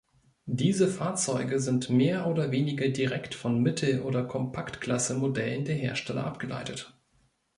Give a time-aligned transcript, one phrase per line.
[0.47, 6.97] Diese Fahrzeuge sind mehr oder weniger direkt von Mittel- oder Kompaktklasse-Modellen der Hersteller abgeleitet.